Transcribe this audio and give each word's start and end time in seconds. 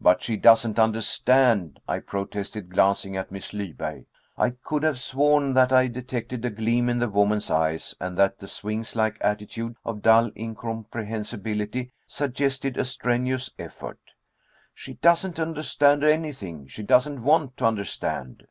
"But 0.00 0.22
she 0.22 0.36
doesn't 0.36 0.78
understand," 0.78 1.80
I 1.88 1.98
protested, 1.98 2.70
glancing 2.70 3.16
at 3.16 3.32
Miss 3.32 3.52
Lyberg. 3.52 4.06
I 4.36 4.50
could 4.50 4.84
have 4.84 5.00
sworn 5.00 5.52
that 5.54 5.72
I 5.72 5.88
detected 5.88 6.44
a 6.46 6.50
gleam 6.50 6.88
in 6.88 7.00
the 7.00 7.08
woman's 7.08 7.50
eyes 7.50 7.92
and 7.98 8.16
that 8.16 8.38
the 8.38 8.46
sphinx 8.46 8.94
like 8.94 9.18
attitude 9.20 9.74
of 9.84 10.00
dull 10.00 10.30
incomprehensibility 10.36 11.90
suggested 12.06 12.76
a 12.76 12.84
strenuous 12.84 13.50
effort. 13.58 13.98
"She 14.74 14.94
doesn't 14.94 15.40
understand 15.40 16.04
anything. 16.04 16.68
She 16.68 16.84
doesn't 16.84 17.24
want 17.24 17.56
to 17.56 17.64
understand." 17.66 18.46